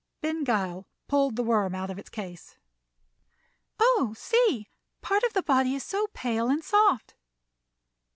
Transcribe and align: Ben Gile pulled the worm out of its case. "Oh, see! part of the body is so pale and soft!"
Ben 0.21 0.43
Gile 0.43 0.87
pulled 1.07 1.35
the 1.35 1.43
worm 1.43 1.75
out 1.75 1.91
of 1.91 1.99
its 1.99 2.09
case. 2.09 2.57
"Oh, 3.79 4.15
see! 4.17 4.67
part 5.01 5.21
of 5.21 5.33
the 5.33 5.43
body 5.43 5.75
is 5.75 5.83
so 5.83 6.07
pale 6.11 6.49
and 6.49 6.63
soft!" 6.63 7.13